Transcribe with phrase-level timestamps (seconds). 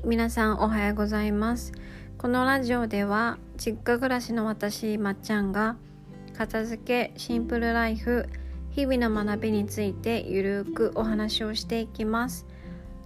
[0.00, 1.72] はい皆さんおはようございます。
[2.16, 5.76] このラジオでは実家暮らしの私まっちゃんが
[6.36, 8.26] 片付けシンプルライフ
[8.70, 12.46] 日々の学びについてゆるくお話をしていきます。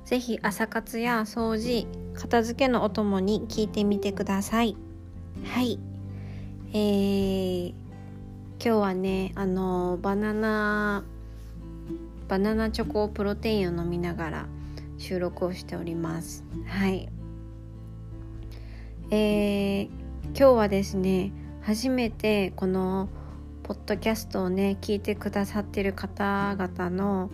[0.04, 4.76] ぜひ朝活や掃除片付けのお供に聞いてみてください。
[5.44, 5.80] はい。
[6.72, 7.76] えー、今
[8.60, 11.04] 日はねあのバナナ
[12.28, 14.46] バナナチョコプロテインを飲みながら
[14.98, 16.44] 収録をしております。
[16.66, 17.08] はい。
[19.10, 19.86] えー、
[20.28, 23.08] 今日はですね初めてこの
[23.62, 27.30] ポッドキャストをね聞いてくださってる方々の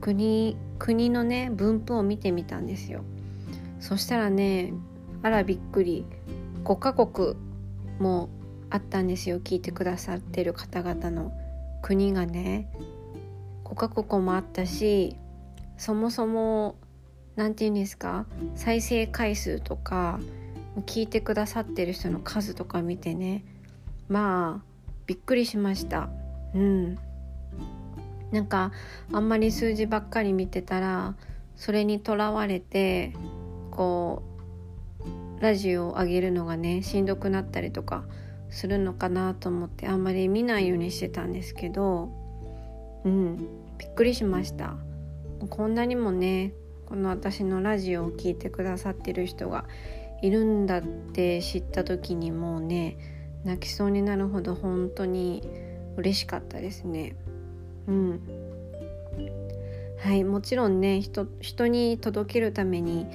[0.00, 3.02] 国国のね分布を見てみたんですよ。
[3.80, 4.72] そしたらね
[5.22, 6.04] あらびっくり
[6.64, 7.36] 5カ国
[7.98, 8.28] も
[8.70, 11.32] あったんですよ聞いてくださってる方々の。
[11.82, 12.68] 国がね
[13.64, 15.16] 5カ国もあったし
[15.76, 16.74] そもそも
[17.36, 18.26] 何て言うんですか？
[18.54, 20.18] 再生回数とか
[20.86, 23.44] 聞いてくださってる人の数とか見てね。
[24.08, 24.64] まあ
[25.06, 26.08] びっくりしました。
[26.54, 26.98] うん。
[28.32, 28.72] なんか
[29.12, 31.14] あんまり数字ばっかり見てたら
[31.54, 33.12] それにとらわれて
[33.70, 34.22] こ
[35.38, 38.04] うラジオを上げるのがねしんどくなったりとか
[38.50, 42.10] するのかなと思ってあんまり見ないようにしてたんですけど
[43.04, 43.36] うん。
[43.78, 44.76] びっくりしました。
[45.50, 46.52] こんなにもね
[46.86, 49.66] この私のラジオを聴いてくださってる人が
[50.22, 52.96] いるんだって知った時にもうね
[53.44, 55.42] 泣きそうになるほど本当に
[55.96, 57.16] 嬉しかったですね。
[57.86, 58.20] うん。
[59.98, 63.06] はいもちろんね人人に届けるために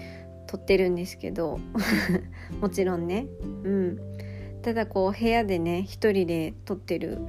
[0.48, 1.60] 撮ってるんですけど
[2.60, 3.28] もちろんね。
[3.64, 4.00] うん。
[4.62, 7.20] ただこう部屋でね一人で撮ってる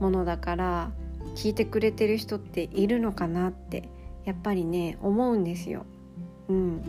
[0.00, 0.92] ものだから
[1.34, 3.88] 聞いてくれてる人っているのかなって
[4.24, 5.84] やっぱりね思うんですよ。
[6.48, 6.82] うん、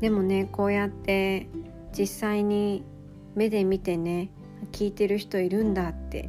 [0.00, 1.48] でもねこうやって
[1.96, 2.84] 実際に
[3.34, 4.30] 目で見てね
[4.72, 6.28] 聞いてる人いるんだって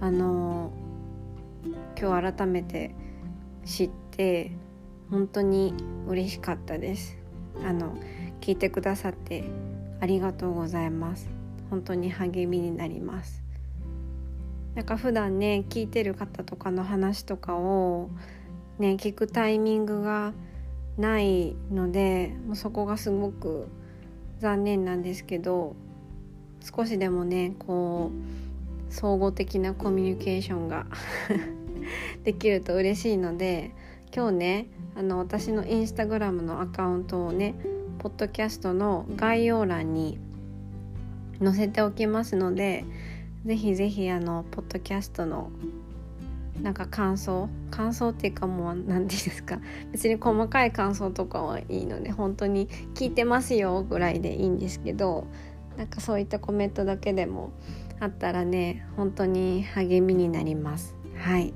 [0.00, 0.72] あの
[1.98, 2.94] 今日改めて
[3.64, 4.52] 知って
[5.10, 5.74] 本当に
[6.08, 7.16] 嬉しかったです。
[7.64, 7.96] あの
[8.40, 9.44] 聞いてくださって
[10.00, 11.30] ありがとうございます。
[11.70, 13.42] 本当に励みになります。
[14.74, 18.10] なんか普段ね聞いてる方とかの話とかを
[18.78, 20.32] ね聞くタイミングが
[20.96, 23.68] ないのでもうそこがすごく
[24.38, 25.76] 残念なんですけど
[26.60, 28.10] 少しでもねこ
[28.90, 30.86] う総合的なコミュニケーションが
[32.24, 33.72] できると嬉しいので
[34.14, 37.54] 今日ねあの私のインスタグラムのアカウントをね
[37.98, 40.18] ポッドキャストの概要欄に
[41.42, 42.84] 載せておきますので
[43.44, 45.50] ぜひぜひあのポッドキャストの
[46.60, 49.58] なんか感想感想っていうかもう何て言うんですか。
[49.90, 55.26] 別に細かい感想とかはいいので本当に聞いてますよぐらいでいいんですけど
[55.76, 57.50] なんかそういったコメントだけでも
[57.98, 60.94] あったらね本当に励みになります。
[61.16, 61.52] はい。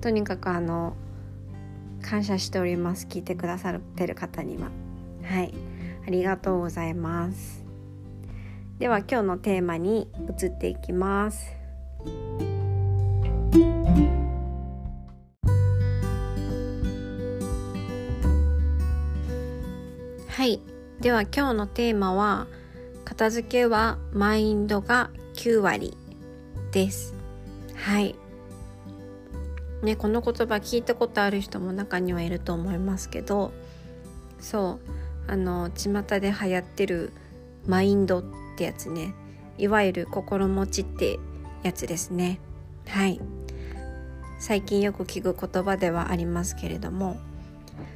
[0.00, 0.94] とにかくあの
[2.02, 3.06] 感謝しております。
[3.06, 4.70] 聞いてくださってる方には。
[5.22, 5.54] はい。
[6.06, 7.65] ありがとうございます。
[8.78, 10.06] では今日のテーマに
[10.38, 11.50] 移っていきます。
[20.28, 20.60] はい。
[21.00, 22.46] では今日のテーマは
[23.06, 25.96] 片付けはマインドが9割
[26.70, 27.14] です。
[27.74, 28.14] はい。
[29.82, 33.52] ねこの言葉聞いたことある人も中にはいると思いますけど
[34.38, 34.78] そ
[35.28, 35.32] う。
[35.32, 37.10] あの巷で流行ってる
[37.66, 39.14] マインドってってやつね。
[39.58, 41.18] いわゆる心持ちって
[41.62, 42.40] やつですね。
[42.86, 43.20] はい。
[44.38, 47.16] 最近よく聞く言葉ではありますけれども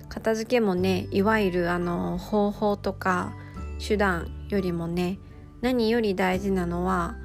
[0.09, 3.35] 片付けもねいわゆるあの方法とか
[3.79, 5.19] 手段よりもね
[5.61, 7.17] 何より大事なのは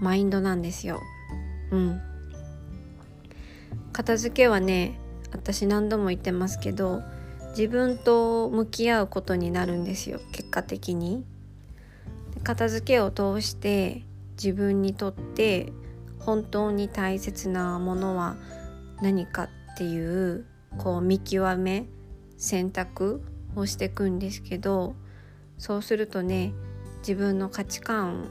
[0.00, 1.00] マインドなんですよ。
[1.70, 2.00] うん。
[3.92, 4.98] 片付けはね
[5.32, 7.02] 私何度も言ってますけど
[7.50, 10.20] 自分と向き合うことになるんですよ。
[10.32, 11.24] 結果的に。
[12.42, 14.02] 片付けを通して
[14.36, 15.72] 自分にとって
[16.18, 18.36] 本当に大切なものは
[19.02, 20.46] 何かっていう
[20.78, 21.86] こう見極め
[22.36, 23.22] 選択
[23.56, 24.94] をしていくんですけど
[25.58, 26.52] そうするとね
[26.98, 28.28] 自分の価値観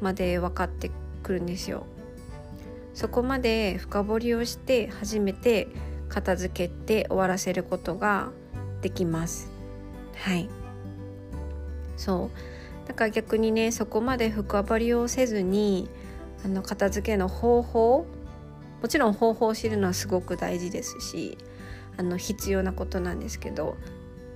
[0.00, 0.90] まで分かって
[1.22, 1.86] くるんですよ。
[2.94, 5.68] そこまで深掘りをして初めて
[6.08, 8.30] 片付けて終わらせることが
[8.80, 9.50] できます。
[10.16, 10.48] はい
[11.96, 12.55] そう
[12.86, 15.88] だから逆にねそこまで深掘りをせずに
[16.44, 18.06] あの片付けの方法
[18.82, 21.38] もちろん方法を知るのはすごく大事ですし
[21.96, 23.76] あの必要なことなんですけど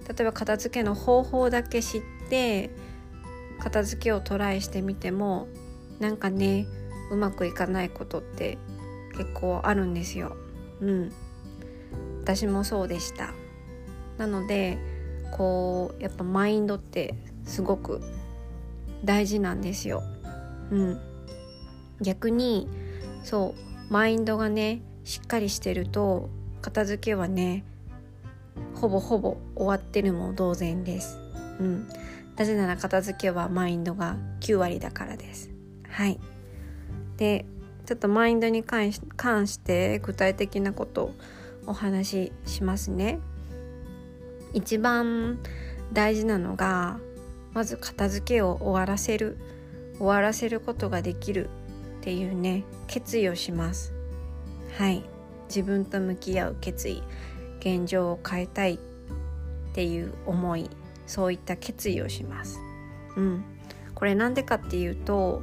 [0.08, 2.70] 例えば片付けの方法だけ知って
[3.60, 5.46] 片付けをトライしてみても
[6.00, 6.66] なんかね
[7.12, 8.58] うまくいかないことって
[9.16, 10.36] 結構あるんですよ。
[10.80, 11.12] うん
[12.22, 13.34] 私もそうでした
[14.18, 14.78] なので
[15.36, 17.14] こうやっぱマインドって
[17.44, 18.00] すごく
[19.04, 20.02] 大事なんですよ。
[20.70, 21.00] うん、
[22.00, 22.68] 逆に
[23.24, 23.54] そ
[23.88, 26.28] うマインドがねしっかりしてると
[26.62, 27.64] 片付けはね
[28.74, 31.18] ほぼほぼ終わってるも同然です。
[31.58, 31.88] うん、
[32.36, 35.50] なぜなら片付けはマインドが9割だからです。
[35.88, 36.18] はい。
[37.16, 37.44] で
[37.86, 41.14] ちょっとマインドに関し関して具体的なことを
[41.66, 43.18] お話ししますね。
[44.52, 45.38] 一番
[45.92, 46.98] 大事なのが
[47.52, 49.38] まず片付けを終わらせる
[49.98, 51.50] 終わらせることができる
[52.00, 53.92] っていうね決意をします。
[54.78, 55.04] はい。
[55.48, 57.02] 自分と向き合う決意
[57.58, 58.78] 現状を変えたいっ
[59.74, 60.70] ていう思い
[61.06, 62.58] そういった決意をします。
[63.16, 63.44] うん。
[63.94, 65.42] これなんでかっていうと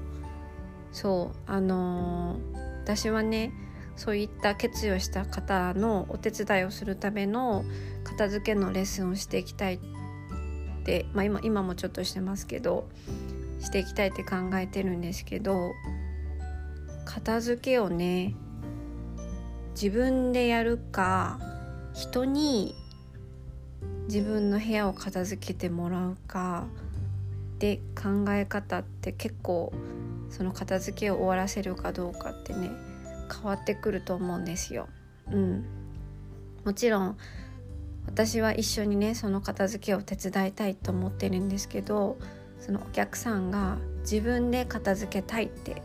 [0.91, 3.53] そうあのー、私はね
[3.95, 7.65] そういった決意をした方のお手伝いをするための
[8.03, 9.79] 片付けのレッスンをしていきたい
[10.87, 12.87] て、まあ今、今もちょっとしてますけど
[13.59, 15.73] していきたいって考えてるんですけど
[17.05, 18.33] 片付けをね
[19.71, 21.39] 自分でやるか
[21.93, 22.73] 人に
[24.07, 26.65] 自分の部屋を片付けてもらうか
[27.59, 29.73] で考え方って結構
[30.29, 32.69] その片付けを終わらせるかどうかってね
[33.33, 34.87] 変わってくると思うんですよ。
[35.29, 35.65] うん、
[36.63, 37.17] もちろん
[38.07, 42.17] 私は一緒にねその片付けを手伝いたいと思ってるんですけど
[42.59, 45.81] そのお客さんが自分で片付けたいって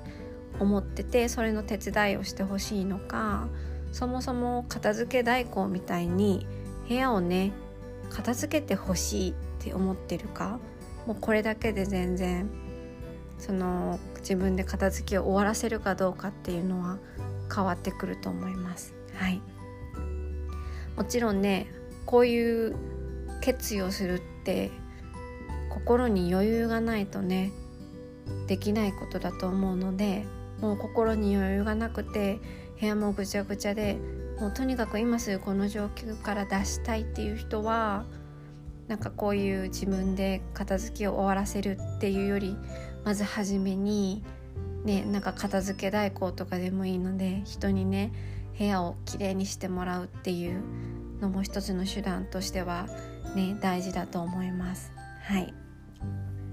[0.58, 3.48] 思っててそれの手伝いをしてほしいのか
[3.92, 6.46] そもそも片付け代行みたいに
[6.88, 7.52] 部屋をね
[8.10, 10.58] 片付けてほしいって思ってるか
[11.06, 12.48] もうこれだけで全然
[13.38, 16.98] その自分で片付けを終わらせるかどうかっていうのは
[17.54, 18.94] 変わってくると思います。
[19.14, 19.42] はい、
[20.96, 21.66] もちろんね
[22.06, 22.76] こういう
[23.40, 24.70] 決意をするって
[25.70, 27.50] 心に余裕がないとね
[28.46, 30.24] できないことだと思うので
[30.60, 32.38] もう心に余裕がなくて
[32.80, 33.96] 部屋もぐちゃぐちゃで
[34.40, 38.04] もうとにかく今すぐこの状況から出したいっていう人は
[38.88, 42.56] なんかこういう自分で片付けを終わらせるっていうより
[43.04, 44.22] まず初めに
[44.84, 48.12] ねなんか片付け代行とかでもいいので人にね
[48.58, 50.62] 部屋をきれいにしてもらうっていう
[51.22, 52.86] のも一つの手段としては
[53.34, 54.92] ね大事だと思います。
[55.22, 55.54] はい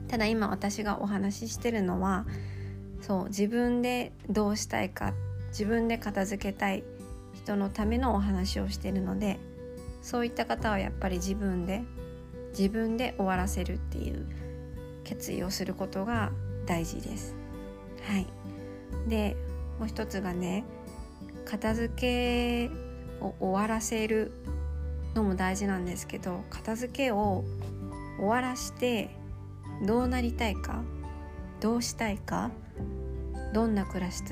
[0.08, 2.26] ただ今私がお話ししてるのは
[3.02, 5.14] そう自分でどうしたいか
[5.50, 6.84] 自分で片付けたい
[7.34, 9.40] 人のためのお話をしてるので
[10.02, 11.84] そういった方はやっぱり自分で
[12.58, 14.26] 自分で終わらせるっていう
[15.04, 16.32] 決意をすることが
[16.66, 17.36] 大事です。
[18.04, 18.28] はい、
[19.08, 19.36] で
[19.78, 20.64] もう一つがね
[21.46, 22.72] 片付け
[23.24, 24.32] を終わらせる
[25.16, 27.44] のも大事なんですけど片付けを
[28.18, 29.10] 終わらして
[29.86, 30.84] どうなりたいか
[31.60, 32.52] どうしたいか
[33.54, 34.24] どんな暮らし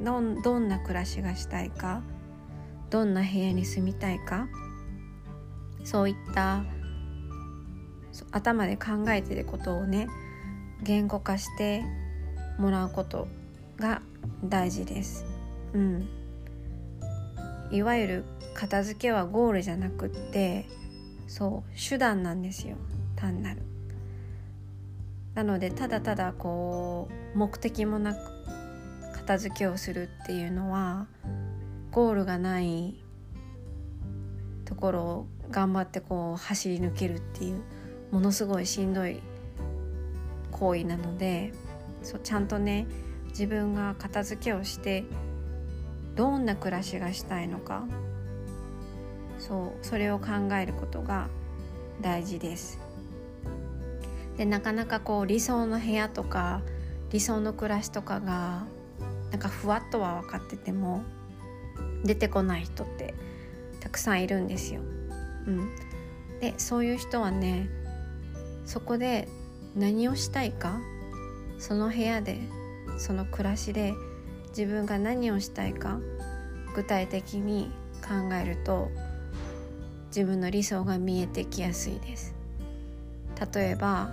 [0.00, 2.02] どんどんな暮らしがしたいか
[2.90, 4.48] どんな部屋に住みたいか
[5.84, 6.64] そういった
[8.32, 10.08] 頭で考えてることをね
[10.82, 11.82] 言語化して
[12.58, 13.28] もらうこと
[13.78, 14.02] が
[14.44, 15.24] 大事です。
[15.74, 16.08] うん、
[17.70, 20.66] いわゆる片付けはゴールじゃなくって
[21.26, 22.76] そう手段なんですよ
[23.16, 23.62] 単なる。
[25.34, 28.18] なのでただただこう目的もなく
[29.14, 31.06] 片付けをするっていうのは
[31.90, 32.94] ゴールがない
[34.64, 37.62] ところを頑張ってこう走り抜けるっていう
[38.10, 39.20] ものすごいしんどい
[40.52, 41.52] 行為なので
[42.02, 42.86] そうちゃんとね
[43.28, 45.04] 自分が片付けをして
[46.16, 47.84] どんな暮らしがしたいのか
[49.38, 51.28] そうそれを考えることが
[52.00, 52.78] 大事です。
[54.36, 56.60] でなかなかこう理想の部屋とか
[57.10, 58.64] 理想の暮らしとかが
[59.30, 61.02] なんかふわっとは分かってても
[62.04, 63.14] 出てこない人って
[63.80, 64.80] たくさんいるんですよ。
[65.46, 65.70] うん、
[66.40, 67.68] でそういう人はね
[68.64, 69.28] そこで
[69.74, 70.80] 何をしたいか
[71.58, 72.38] その部屋で
[72.98, 73.94] その暮らしで
[74.56, 75.98] 自分が何をしたいか
[76.74, 77.70] 具体的に
[78.00, 78.90] 考えると
[80.06, 82.34] 自分の理想が見えてきやすいです。
[83.54, 84.08] 例えば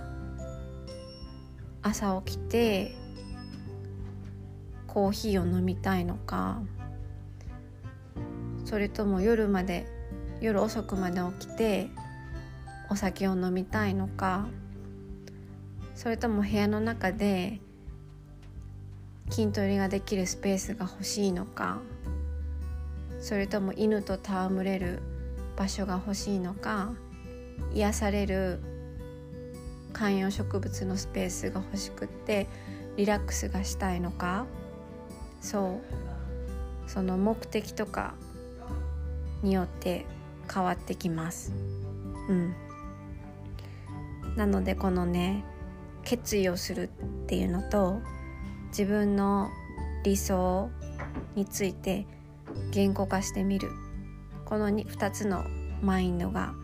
[1.80, 2.94] 朝起きて
[4.86, 6.60] コーヒーを飲みたいのか
[8.66, 9.86] それとも夜まで
[10.42, 11.88] 夜遅くまで起きて
[12.90, 14.46] お酒を飲みたいのか
[15.94, 17.60] それとも部屋の中で
[19.30, 21.80] 筋トレができるスペースが欲しいのか
[23.20, 25.02] それとも犬と戯れる
[25.56, 26.92] 場所が欲しいのか
[27.72, 28.60] 癒される
[29.92, 32.48] 観葉植物のスペースが欲しくって
[32.96, 34.46] リラックスがしたいのか。
[35.40, 35.80] そ
[36.86, 36.90] う。
[36.90, 38.14] その目的とか
[39.42, 40.04] によって
[40.52, 41.52] 変わってきます。
[42.28, 42.54] うん。
[44.36, 45.44] なのでこのね
[46.02, 48.00] 決意をするっていうのと
[48.76, 49.50] 自分の
[50.02, 50.68] 理想
[51.36, 52.08] について
[52.72, 53.70] 言語化してみる。
[54.44, 55.44] この 2, 2つの
[55.80, 56.54] マインドが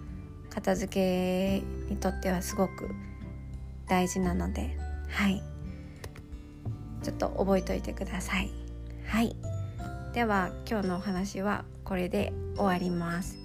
[0.52, 2.90] 片付けにとってはすごく
[3.88, 4.76] 大事なので。
[5.08, 5.40] はい。
[7.04, 8.50] ちょっと覚えておいてください。
[9.06, 9.36] はい。
[10.12, 13.38] では今日のお話はこれで終わります。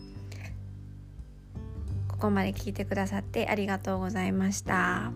[2.08, 5.12] ここまで聞いてくださってありがとうございました。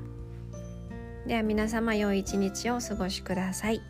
[1.30, 3.84] では皆様良い一日をお過ごしください。